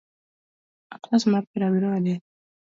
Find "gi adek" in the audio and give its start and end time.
1.93-2.21